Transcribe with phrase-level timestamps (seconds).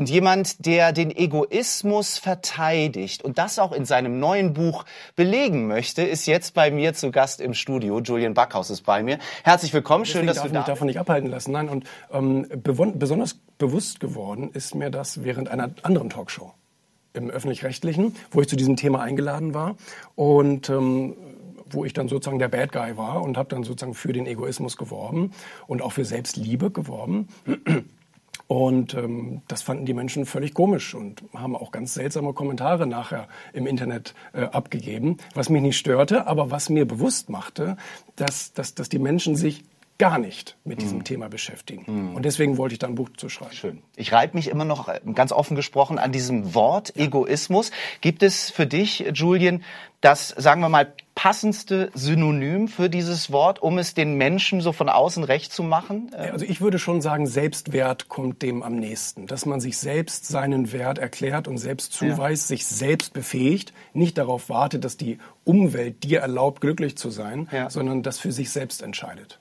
[0.00, 6.00] Und jemand, der den Egoismus verteidigt und das auch in seinem neuen Buch belegen möchte,
[6.00, 8.00] ist jetzt bei mir zu Gast im Studio.
[8.00, 9.18] Julian Backhaus ist bei mir.
[9.44, 10.68] Herzlich willkommen, schön, dass du da bist.
[10.68, 11.52] davon nicht abhalten lassen.
[11.52, 16.54] Nein, und ähm, besonders bewusst geworden ist mir das während einer anderen Talkshow
[17.12, 19.76] im öffentlich-rechtlichen, wo ich zu diesem Thema eingeladen war
[20.14, 21.14] und ähm,
[21.68, 24.78] wo ich dann sozusagen der Bad Guy war und habe dann sozusagen für den Egoismus
[24.78, 25.32] geworben
[25.66, 27.28] und auch für Selbstliebe geworben.
[28.50, 33.28] Und ähm, das fanden die Menschen völlig komisch und haben auch ganz seltsame Kommentare nachher
[33.52, 37.76] im Internet äh, abgegeben, was mich nicht störte, aber was mir bewusst machte,
[38.16, 39.62] dass, dass, dass die Menschen sich
[40.00, 41.04] gar nicht mit diesem mm.
[41.04, 41.84] Thema beschäftigen.
[41.86, 42.16] Mm.
[42.16, 43.52] Und deswegen wollte ich da ein Buch zu schreiben.
[43.52, 43.82] Schön.
[43.96, 47.70] Ich reibe mich immer noch äh, ganz offen gesprochen an diesem Wort Egoismus.
[48.00, 49.62] Gibt es für dich, Julian,
[50.00, 54.88] das, sagen wir mal, passendste Synonym für dieses Wort, um es den Menschen so von
[54.88, 56.10] außen recht zu machen?
[56.14, 59.26] Also ich würde schon sagen, Selbstwert kommt dem am nächsten.
[59.26, 62.56] Dass man sich selbst seinen Wert erklärt und selbst zuweist, ja.
[62.56, 67.68] sich selbst befähigt, nicht darauf wartet, dass die Umwelt dir erlaubt, glücklich zu sein, ja.
[67.68, 69.40] sondern das für sich selbst entscheidet.